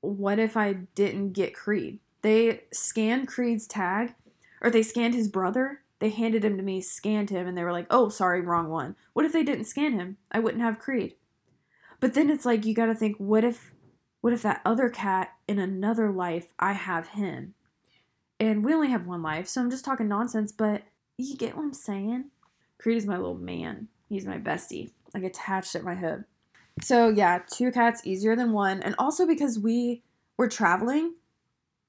[0.00, 1.98] what if I didn't get Creed?
[2.22, 4.14] They scanned Creed's tag,
[4.60, 5.80] or they scanned his brother.
[6.00, 8.96] They handed him to me, scanned him, and they were like, oh, sorry, wrong one.
[9.12, 10.16] What if they didn't scan him?
[10.30, 11.14] I wouldn't have Creed.
[12.00, 13.72] But then it's like, you gotta think, what if,
[14.20, 17.54] what if that other cat in another life, I have him?
[18.38, 20.82] And we only have one life, so I'm just talking nonsense, but
[21.16, 22.26] you get what I'm saying?
[22.78, 23.88] Creed is my little man.
[24.08, 26.22] He's my bestie, like attached at my hip.
[26.82, 28.82] So yeah, two cats easier than one.
[28.82, 30.02] And also because we
[30.36, 31.14] were traveling,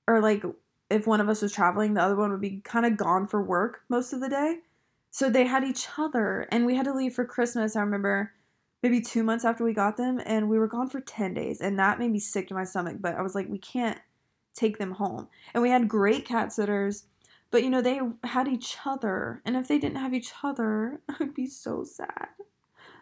[0.08, 0.43] or like
[0.89, 3.41] if one of us was traveling, the other one would be kind of gone for
[3.43, 4.60] work most of the day.
[5.12, 7.75] So they had each other, and we had to leave for Christmas.
[7.75, 8.34] I remember
[8.84, 11.80] maybe two months after we got them, and we were gone for 10 days, and
[11.80, 12.97] that made me sick to my stomach.
[12.99, 13.99] But I was like, we can't
[14.54, 15.28] take them home.
[15.54, 17.06] And we had great cat sitters,
[17.52, 19.41] but you know, they had each other.
[19.45, 22.30] And if they didn't have each other, I'd be so sad.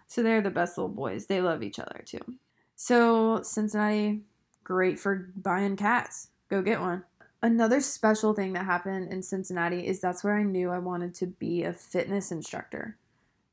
[0.08, 1.28] So they're the best little boys.
[1.28, 2.22] They love each other too.
[2.76, 4.22] So Cincinnati,
[4.64, 6.30] great for buying cats.
[6.50, 7.04] Go get one.
[7.42, 11.28] Another special thing that happened in Cincinnati is that's where I knew I wanted to
[11.28, 12.98] be a fitness instructor.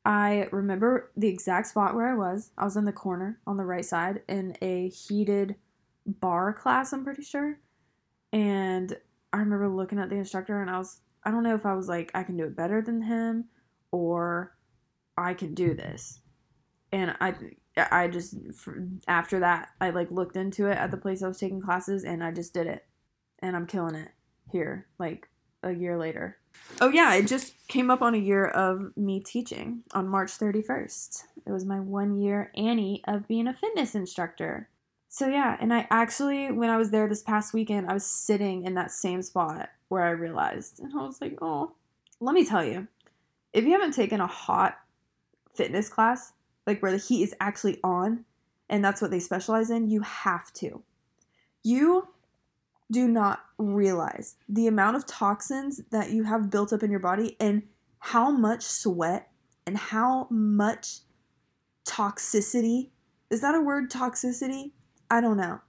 [0.04, 2.50] I remember the exact spot where I was.
[2.56, 5.56] I was in the corner on the right side in a heated
[6.06, 7.58] barre class, I'm pretty sure.
[8.32, 8.96] And
[9.32, 11.88] I remember looking at the instructor and I was, I don't know if I was
[11.88, 13.46] like, I can do it better than him
[13.90, 14.56] or
[15.16, 16.20] I can do this.
[16.94, 17.34] And I,
[17.76, 18.36] I just,
[19.08, 22.22] after that, I like looked into it at the place I was taking classes and
[22.22, 22.86] I just did it.
[23.40, 24.12] And I'm killing it
[24.52, 25.28] here, like
[25.64, 26.38] a year later.
[26.80, 31.24] Oh, yeah, it just came up on a year of me teaching on March 31st.
[31.44, 34.68] It was my one year Annie of being a fitness instructor.
[35.08, 38.64] So yeah, and I actually when I was there this past weekend, I was sitting
[38.64, 41.72] in that same spot where I realized and I was like, "Oh,
[42.20, 42.88] let me tell you.
[43.52, 44.76] If you haven't taken a hot
[45.54, 46.32] fitness class,
[46.66, 48.24] like where the heat is actually on
[48.68, 50.82] and that's what they specialize in, you have to.
[51.62, 52.08] You
[52.90, 57.36] do not realize the amount of toxins that you have built up in your body
[57.40, 57.62] and
[57.98, 59.30] how much sweat
[59.66, 61.00] and how much
[61.86, 62.90] toxicity
[63.30, 64.72] is that a word toxicity
[65.10, 65.60] I don't know.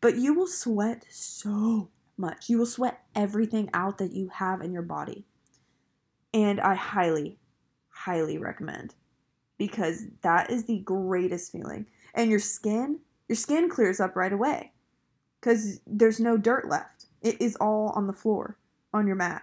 [0.00, 2.48] But you will sweat so much.
[2.48, 5.24] You will sweat everything out that you have in your body.
[6.32, 7.38] And I highly,
[7.88, 8.94] highly recommend
[9.60, 11.84] because that is the greatest feeling.
[12.14, 14.72] And your skin, your skin clears up right away
[15.38, 17.04] because there's no dirt left.
[17.20, 18.56] It is all on the floor,
[18.94, 19.42] on your mat.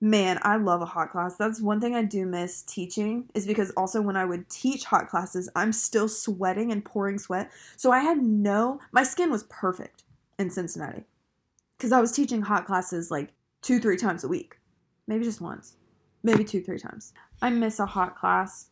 [0.00, 1.36] Man, I love a hot class.
[1.36, 5.10] That's one thing I do miss teaching, is because also when I would teach hot
[5.10, 7.50] classes, I'm still sweating and pouring sweat.
[7.76, 10.04] So I had no, my skin was perfect
[10.38, 11.04] in Cincinnati
[11.76, 14.56] because I was teaching hot classes like two, three times a week.
[15.06, 15.74] Maybe just once,
[16.22, 17.12] maybe two, three times.
[17.42, 18.68] I miss a hot class.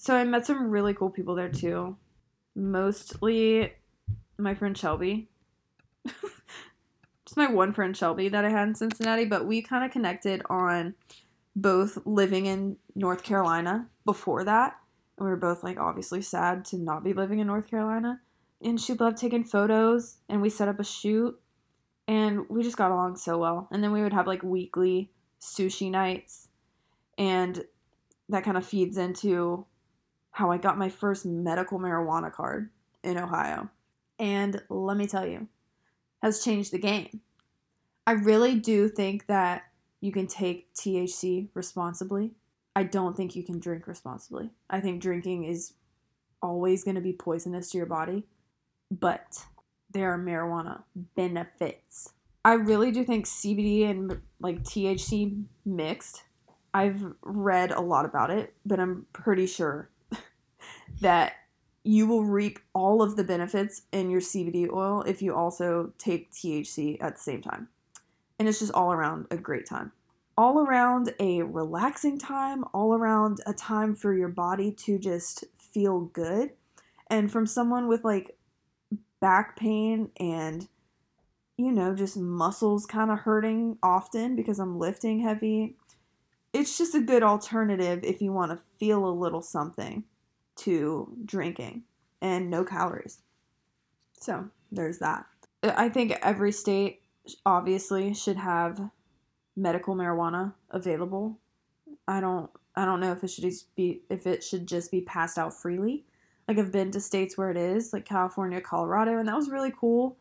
[0.00, 1.96] So I met some really cool people there too.
[2.54, 3.72] Mostly
[4.38, 5.28] my friend Shelby.
[6.06, 10.40] Just my one friend Shelby that I had in Cincinnati, but we kind of connected
[10.48, 10.94] on
[11.56, 14.78] both living in North Carolina before that.
[15.18, 18.20] And we were both like obviously sad to not be living in North Carolina.
[18.62, 21.36] And she loved taking photos and we set up a shoot
[22.06, 23.68] and we just got along so well.
[23.72, 26.46] And then we would have like weekly sushi nights
[27.18, 27.64] and
[28.28, 29.66] that kind of feeds into
[30.38, 32.70] how I got my first medical marijuana card
[33.02, 33.68] in Ohio.
[34.20, 35.48] And let me tell you,
[36.22, 37.22] has changed the game.
[38.06, 39.64] I really do think that
[40.00, 42.30] you can take THC responsibly.
[42.76, 44.50] I don't think you can drink responsibly.
[44.70, 45.72] I think drinking is
[46.40, 48.24] always going to be poisonous to your body,
[48.92, 49.44] but
[49.90, 50.84] there are marijuana
[51.16, 52.12] benefits.
[52.44, 56.22] I really do think CBD and like THC mixed.
[56.72, 59.90] I've read a lot about it, but I'm pretty sure
[61.00, 61.34] that
[61.84, 66.30] you will reap all of the benefits in your CBD oil if you also take
[66.32, 67.68] THC at the same time.
[68.38, 69.92] And it's just all around a great time.
[70.36, 76.00] All around a relaxing time, all around a time for your body to just feel
[76.00, 76.50] good.
[77.08, 78.36] And from someone with like
[79.20, 80.68] back pain and,
[81.56, 85.76] you know, just muscles kind of hurting often because I'm lifting heavy,
[86.52, 90.04] it's just a good alternative if you want to feel a little something
[90.58, 91.84] to drinking
[92.20, 93.18] and no calories.
[94.20, 95.26] So there's that.
[95.62, 97.02] I think every state
[97.44, 98.90] obviously should have
[99.56, 101.38] medical marijuana available.
[102.06, 105.36] I don't I don't know if it should be if it should just be passed
[105.36, 106.04] out freely.
[106.46, 109.72] Like I've been to states where it is, like California, Colorado, and that was really
[109.78, 110.16] cool.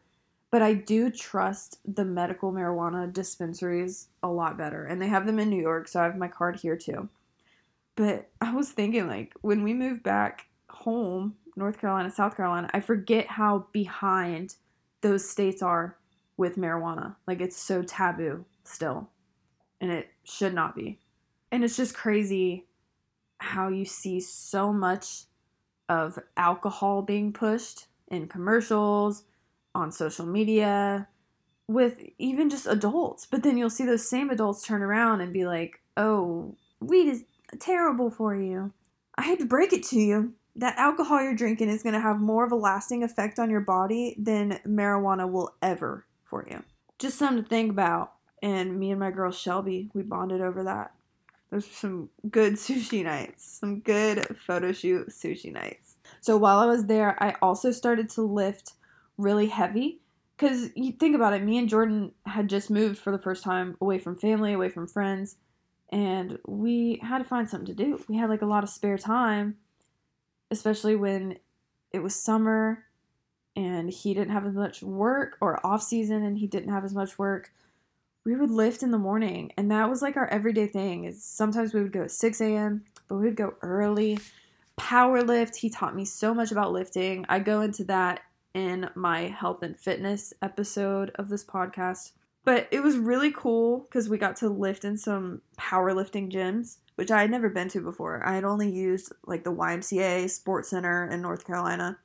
[0.50, 4.86] But I do trust the medical marijuana dispensaries a lot better.
[4.86, 7.10] And they have them in New York, so I have my card here too.
[7.98, 12.80] But I was thinking, like, when we move back home, North Carolina, South Carolina, I
[12.80, 14.56] forget how behind
[15.02, 15.98] those states are
[16.38, 17.16] with marijuana.
[17.26, 19.10] Like, it's so taboo still.
[19.82, 21.00] And it should not be.
[21.52, 22.68] And it's just crazy
[23.40, 25.24] how you see so much
[25.90, 29.24] of alcohol being pushed in commercials,
[29.74, 31.08] on social media,
[31.68, 33.26] with even just adults.
[33.26, 37.24] But then you'll see those same adults turn around and be like, oh, weed is
[37.60, 38.74] terrible for you.
[39.18, 40.34] I hate to break it to you.
[40.56, 43.62] That alcohol you're drinking is going to have more of a lasting effect on your
[43.62, 46.64] body than marijuana will ever for you.
[47.00, 48.14] Just something to think about.
[48.42, 50.94] And me and my girl Shelby, we bonded over that.
[51.52, 55.96] Those were some good sushi nights, some good photo shoot sushi nights.
[56.22, 58.74] So while I was there, I also started to lift
[59.18, 60.00] really heavy
[60.38, 63.76] because you think about it, me and Jordan had just moved for the first time
[63.82, 65.38] away from family, away from friends,
[65.89, 68.04] and we had to find something to do.
[68.08, 69.58] We had like a lot of spare time,
[70.52, 71.38] especially when
[71.91, 72.84] it was summer
[73.56, 76.93] and he didn't have as much work or off season and he didn't have as
[76.93, 77.52] much work.
[78.23, 81.06] We would lift in the morning and that was like our everyday thing.
[81.06, 84.19] Is sometimes we would go at 6 a.m., but we would go early.
[84.76, 85.56] Power lift.
[85.56, 87.26] He taught me so much about lifting.
[87.30, 88.21] I go into that
[88.54, 92.12] in my health and fitness episode of this podcast.
[92.48, 97.12] But it was really cool because we got to lift in some powerlifting gyms, which
[97.12, 98.26] I had never been to before.
[98.26, 101.98] I had only used like the YMCA Sports Center in North Carolina,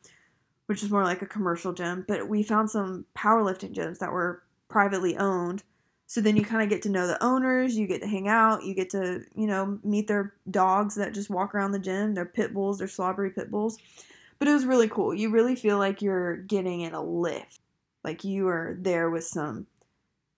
[0.67, 2.05] which is more like a commercial gym.
[2.09, 5.63] But we found some powerlifting gyms that were privately owned.
[6.09, 8.65] So then you kind of get to know the owners, you get to hang out,
[8.65, 12.15] you get to, you know, meet their dogs that just walk around the gym.
[12.15, 13.79] They're pit bulls, they're slobbery pit bulls.
[14.41, 15.15] But it was really cool.
[15.15, 17.61] You really feel like you're getting in a lift.
[18.03, 19.69] Like you are there with some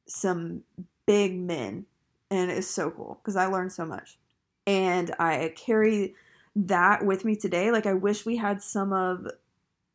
[0.06, 0.62] some
[1.06, 1.86] big men
[2.30, 4.18] and it's so cool because I learned so much.
[4.66, 6.14] And I carry
[6.56, 7.70] that with me today.
[7.70, 9.28] Like I wish we had some of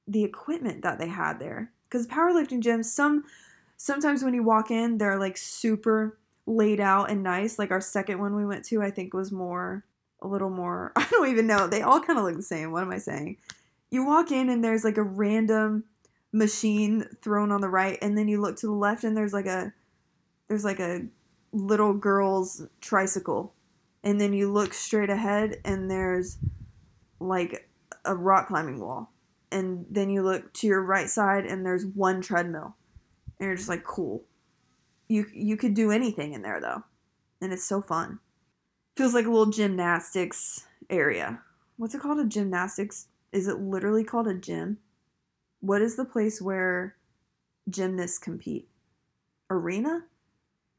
[0.08, 1.72] the equipment that they had there.
[1.88, 3.24] Because powerlifting gyms, some
[3.78, 7.58] sometimes when you walk in, they're like super laid out and nice.
[7.58, 9.84] Like our second one we went to, I think was more
[10.22, 11.67] a little more I don't even know.
[11.67, 12.72] They all kind of look the same.
[12.72, 13.38] What am I saying?
[13.89, 15.86] You walk in and there's like a random
[16.32, 19.48] machine thrown on the right and then you look to the left and there's like
[19.48, 19.74] a
[20.49, 21.05] there's like a
[21.53, 23.53] little girl's tricycle
[24.03, 26.38] and then you look straight ahead and there's
[27.21, 27.69] like
[28.03, 29.13] a rock climbing wall
[29.51, 32.75] and then you look to your right side and there's one treadmill
[33.39, 34.25] and you're just like cool
[35.07, 36.83] you you could do anything in there though
[37.41, 38.19] and it's so fun.
[38.95, 41.41] Feels like a little gymnastics area.
[41.77, 42.19] What's it called?
[42.19, 43.07] A gymnastics?
[43.31, 44.79] Is it literally called a gym?
[45.62, 46.95] What is the place where
[47.69, 48.67] gymnasts compete?
[49.49, 50.03] Arena?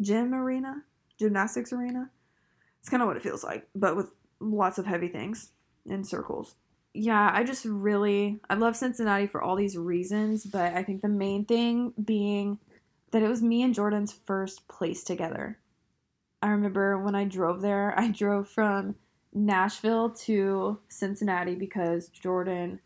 [0.01, 0.83] Gym arena?
[1.19, 2.11] Gymnastics arena?
[2.81, 4.11] It's kind of what it feels like, but with
[4.41, 5.51] lots of heavy things
[5.87, 6.55] in circles.
[6.95, 11.09] Yeah, I just really I love Cincinnati for all these reasons, but I think the
[11.09, 12.59] main thing being
[13.13, 15.59] that it was me and Jordan's first place together.
[16.43, 18.97] I remember when I drove there, I drove from
[19.33, 22.81] Nashville to Cincinnati because Jordan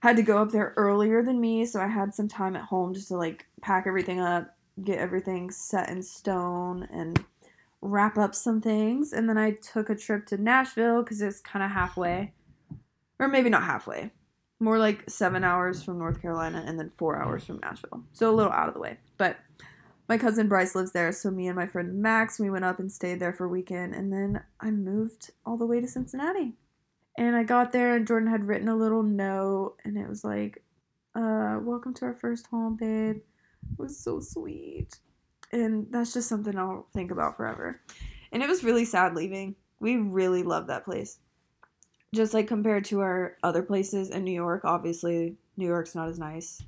[0.00, 2.94] had to go up there earlier than me, so I had some time at home
[2.94, 7.24] just to like pack everything up, get everything set in stone and
[7.80, 9.12] wrap up some things.
[9.12, 12.32] And then I took a trip to Nashville because it's kind of halfway,
[13.18, 14.10] or maybe not halfway,
[14.60, 18.04] more like seven hours from North Carolina and then four hours from Nashville.
[18.12, 18.98] So a little out of the way.
[19.16, 19.36] But
[20.08, 22.90] my cousin Bryce lives there, so me and my friend Max, we went up and
[22.90, 26.54] stayed there for a weekend, and then I moved all the way to Cincinnati.
[27.18, 30.62] And I got there, and Jordan had written a little note, and it was like,
[31.14, 33.20] uh, "Welcome to our first home, babe."
[33.76, 34.98] Was so sweet,
[35.52, 37.80] and that's just something I'll think about forever.
[38.32, 39.56] And it was really sad leaving.
[39.80, 41.18] We really loved that place.
[42.14, 46.18] Just like compared to our other places in New York, obviously New York's not as
[46.18, 46.62] nice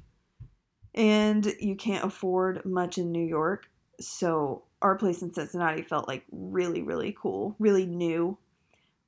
[0.95, 3.69] and you can't afford much in New York.
[4.01, 8.37] So our place in Cincinnati felt like really, really cool, really new.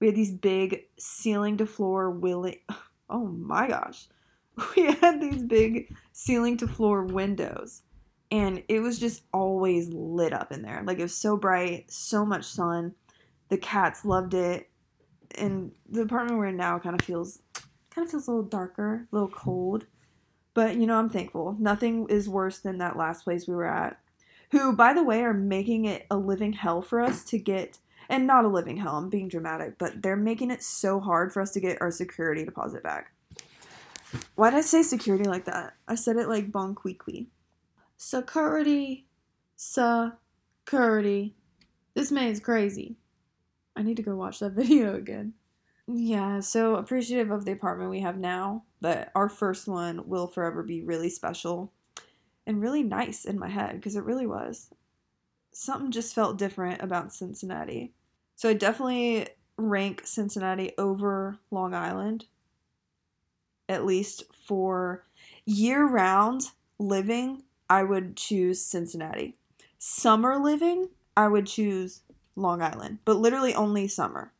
[0.01, 2.59] We had these big ceiling to floor willing.
[3.11, 4.07] Oh my gosh.
[4.77, 7.83] We had these big ceiling to floor windows
[8.31, 10.83] and it was just always lit up in there.
[10.87, 12.95] Like it was so bright, so much sun.
[13.51, 14.71] The cats loved it.
[15.37, 17.41] And the apartment we're in now kind of feels
[17.91, 19.85] kind of feels a little darker, a little cold.
[20.55, 21.57] But you know, I'm thankful.
[21.59, 23.99] Nothing is worse than that last place we were at.
[24.51, 28.27] Who, by the way, are making it a living hell for us to get and
[28.27, 31.51] not a living hell, I'm being dramatic, but they're making it so hard for us
[31.53, 33.13] to get our security deposit back.
[34.35, 35.75] Why did I say security like that?
[35.89, 37.29] I said it like Bon Qui Qui.
[37.97, 39.07] Security.
[39.57, 41.35] Security.
[41.95, 42.97] This man is crazy.
[43.77, 45.35] I need to go watch that video again.
[45.87, 50.63] Yeah, so appreciative of the apartment we have now, but our first one will forever
[50.63, 51.73] be really special
[52.47, 54.71] and really nice in my head because it really was.
[55.53, 57.93] Something just felt different about Cincinnati.
[58.37, 62.27] So I definitely rank Cincinnati over Long Island,
[63.73, 65.05] at least for
[65.45, 67.43] year round living.
[67.69, 69.37] I would choose Cincinnati.
[69.79, 72.03] Summer living, I would choose
[72.37, 74.33] Long Island, but literally only summer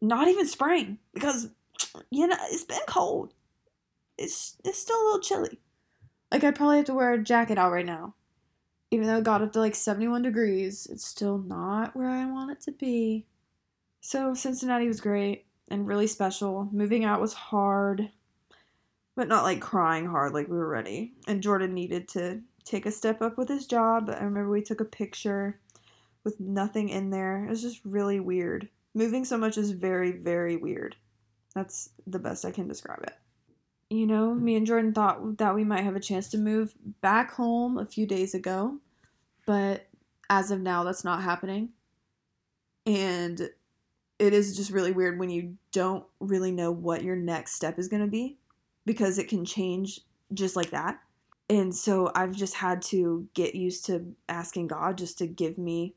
[0.00, 1.48] not even spring because
[2.10, 3.34] you know it's been cold.
[4.16, 5.60] It's it's still a little chilly.
[6.30, 8.14] Like I'd probably have to wear a jacket out right now.
[8.90, 12.50] Even though it got up to like 71 degrees, it's still not where I want
[12.50, 13.26] it to be.
[14.00, 16.68] So Cincinnati was great and really special.
[16.72, 18.10] Moving out was hard,
[19.18, 21.12] but not like crying hard like we were ready.
[21.26, 24.08] And Jordan needed to take a step up with his job.
[24.08, 25.58] I remember we took a picture
[26.22, 27.44] with nothing in there.
[27.44, 28.68] It was just really weird.
[28.94, 30.94] Moving so much is very, very weird.
[31.52, 33.14] That's the best I can describe it.
[33.90, 37.32] You know, me and Jordan thought that we might have a chance to move back
[37.32, 38.78] home a few days ago,
[39.46, 39.88] but
[40.30, 41.70] as of now, that's not happening.
[42.86, 43.50] And
[44.20, 47.88] it is just really weird when you don't really know what your next step is
[47.88, 48.38] going to be
[48.88, 50.00] because it can change
[50.32, 50.98] just like that.
[51.50, 55.94] And so I've just had to get used to asking God just to give me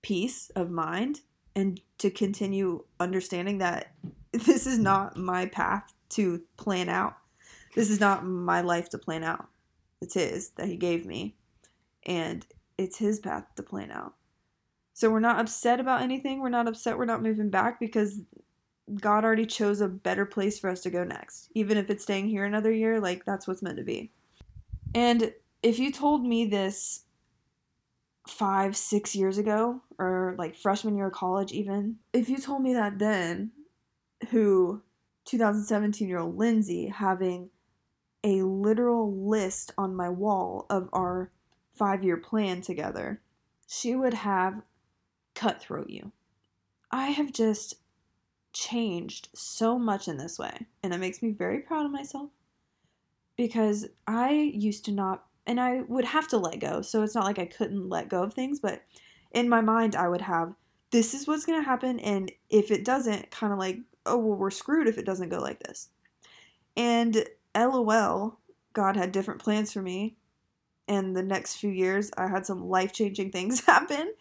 [0.00, 1.22] peace of mind
[1.56, 3.94] and to continue understanding that
[4.32, 7.16] this is not my path to plan out.
[7.74, 9.48] This is not my life to plan out.
[10.00, 11.34] It's his that he gave me.
[12.06, 12.46] And
[12.78, 14.14] it's his path to plan out.
[14.94, 16.40] So we're not upset about anything.
[16.40, 18.20] We're not upset we're not moving back because
[18.94, 21.50] God already chose a better place for us to go next.
[21.54, 24.10] Even if it's staying here another year, like that's what's meant to be.
[24.94, 27.04] And if you told me this
[28.26, 32.74] five, six years ago, or like freshman year of college, even, if you told me
[32.74, 33.52] that then,
[34.30, 34.82] who
[35.24, 37.50] 2017 year old Lindsey having
[38.24, 41.30] a literal list on my wall of our
[41.72, 43.20] five year plan together,
[43.66, 44.62] she would have
[45.34, 46.12] cutthroat you.
[46.90, 47.76] I have just
[48.52, 52.30] changed so much in this way, and it makes me very proud of myself
[53.36, 56.82] because I used to not and I would have to let go.
[56.82, 58.82] So it's not like I couldn't let go of things, but
[59.32, 60.54] in my mind, I would have
[60.90, 62.00] this is what's going to happen.
[62.00, 65.38] And if it doesn't, kind of like, oh, well, we're screwed if it doesn't go
[65.38, 65.88] like this.
[66.76, 67.24] And
[67.56, 68.38] lol,
[68.72, 70.16] God had different plans for me.
[70.88, 74.14] And the next few years, I had some life changing things happen.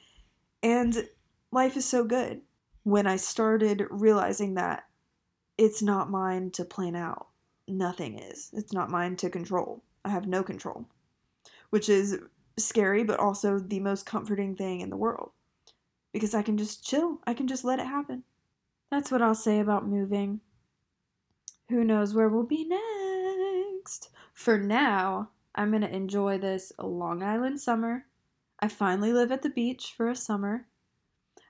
[0.62, 1.08] And
[1.52, 2.42] life is so good.
[2.84, 4.84] When I started realizing that
[5.58, 7.28] it's not mine to plan out,
[7.68, 8.50] nothing is.
[8.54, 9.84] It's not mine to control.
[10.06, 10.88] I have no control,
[11.70, 12.18] which is
[12.58, 15.32] scary, but also the most comforting thing in the world
[16.14, 17.20] because I can just chill.
[17.26, 18.24] I can just let it happen.
[18.92, 20.42] That's what I'll say about moving.
[21.70, 24.10] Who knows where we'll be next?
[24.34, 28.06] For now, I'm going to enjoy this Long Island summer.
[28.60, 30.66] I finally live at the beach for a summer.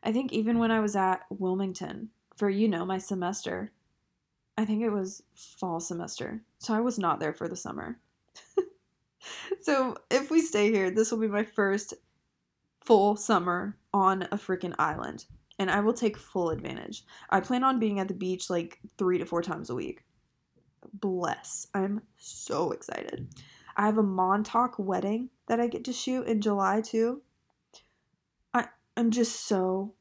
[0.03, 3.71] I think even when I was at Wilmington for, you know, my semester,
[4.57, 6.41] I think it was fall semester.
[6.57, 7.99] So I was not there for the summer.
[9.61, 11.93] so if we stay here, this will be my first
[12.81, 15.25] full summer on a freaking island.
[15.57, 17.03] And I will take full advantage.
[17.29, 20.03] I plan on being at the beach like three to four times a week.
[20.93, 21.67] Bless.
[21.73, 23.27] I'm so excited.
[23.75, 27.21] I have a Montauk wedding that I get to shoot in July too.
[28.99, 29.93] I'm just so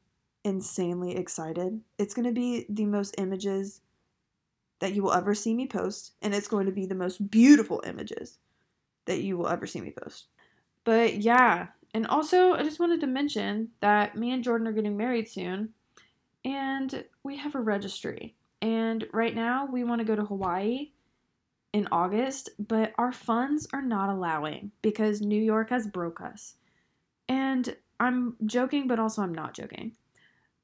[0.43, 1.79] insanely excited.
[1.97, 3.79] It's going to be the most images
[4.81, 7.81] that you will ever see me post and it's going to be the most beautiful
[7.87, 8.39] images
[9.05, 10.27] that you will ever see me post.
[10.83, 14.97] But yeah, and also, I just wanted to mention that me and Jordan are getting
[14.97, 15.69] married soon,
[16.43, 18.35] and we have a registry.
[18.61, 20.91] And right now, we want to go to Hawaii
[21.71, 26.55] in August, but our funds are not allowing because New York has broke us.
[27.29, 29.93] And I'm joking, but also I'm not joking.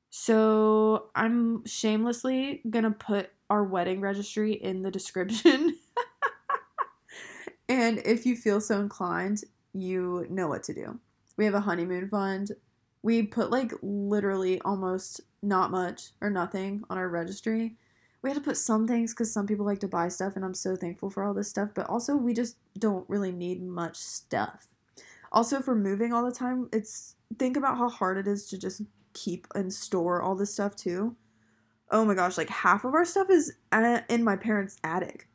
[0.10, 5.76] So I'm shamelessly gonna put our wedding registry in the description.
[7.70, 11.00] and if you feel so inclined, you know what to do.
[11.38, 12.52] We have a honeymoon fund.
[13.04, 17.76] We put like literally almost not much or nothing on our registry.
[18.22, 20.56] We had to put some things because some people like to buy stuff, and I'm
[20.56, 21.70] so thankful for all this stuff.
[21.76, 24.68] But also, we just don't really need much stuff.
[25.32, 28.82] Also, for moving all the time, it's think about how hard it is to just
[29.14, 31.16] keep and store all this stuff too.
[31.92, 33.54] Oh my gosh, like half of our stuff is
[34.10, 35.28] in my parents' attic,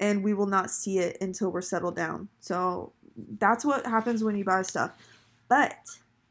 [0.00, 2.28] and we will not see it until we're settled down.
[2.40, 2.92] So
[3.38, 4.92] that's what happens when you buy stuff.
[5.48, 5.76] But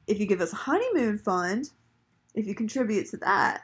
[0.06, 1.72] if you give us a honeymoon fund,
[2.36, 3.62] if you contribute to that,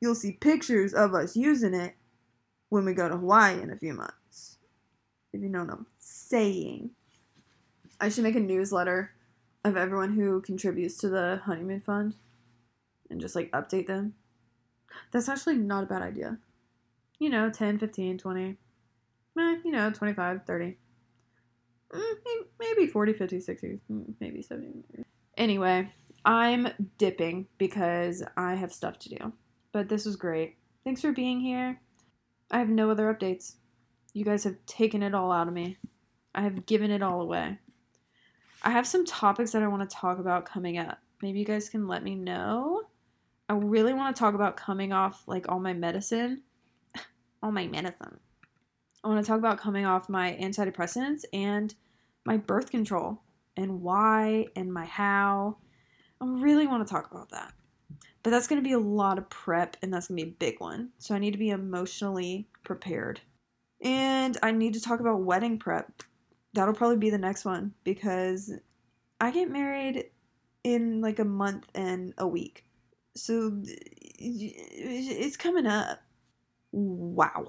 [0.00, 1.94] you'll see pictures of us using it
[2.70, 4.58] when we go to Hawaii in a few months.
[5.32, 6.90] If you know what I'm saying.
[8.00, 9.12] I should make a newsletter
[9.64, 12.16] of everyone who contributes to the honeymoon fund
[13.10, 14.14] and just like update them.
[15.10, 16.38] That's actually not a bad idea.
[17.18, 18.56] You know, 10, 15, 20,
[19.38, 20.76] eh, you know, 25, 30.
[21.92, 22.14] Mm,
[22.58, 24.84] maybe 40, 50, 60, mm, maybe 70.
[25.36, 25.90] Anyway,
[26.24, 29.32] I'm dipping because I have stuff to do.
[29.72, 30.56] But this was great.
[30.84, 31.80] Thanks for being here.
[32.50, 33.54] I have no other updates.
[34.12, 35.78] You guys have taken it all out of me.
[36.34, 37.58] I have given it all away.
[38.64, 40.98] I have some topics that I want to talk about coming up.
[41.20, 42.84] Maybe you guys can let me know.
[43.50, 46.40] I really want to talk about coming off like all my medicine.
[47.42, 48.18] all my medicine.
[49.04, 51.74] I want to talk about coming off my antidepressants and
[52.24, 53.20] my birth control
[53.54, 55.58] and why and my how.
[56.22, 57.52] I really want to talk about that.
[58.22, 60.34] But that's going to be a lot of prep and that's going to be a
[60.34, 60.88] big one.
[60.98, 63.20] So I need to be emotionally prepared.
[63.82, 65.92] And I need to talk about wedding prep.
[66.54, 68.52] That'll probably be the next one because
[69.20, 70.06] I get married
[70.62, 72.64] in like a month and a week.
[73.16, 76.00] So it's coming up.
[76.72, 77.46] Wow.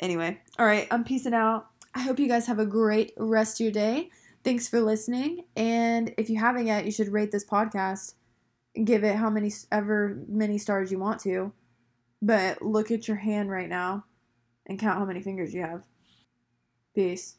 [0.00, 1.66] Anyway, all right, I'm peacing out.
[1.94, 4.10] I hope you guys have a great rest of your day.
[4.44, 5.44] Thanks for listening.
[5.54, 8.14] And if you haven't yet, you should rate this podcast.
[8.84, 11.52] Give it how many ever many stars you want to.
[12.22, 14.04] But look at your hand right now
[14.66, 15.82] and count how many fingers you have.
[16.94, 17.36] Peace.